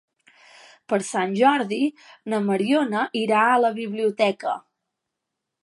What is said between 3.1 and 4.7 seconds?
irà a la biblioteca.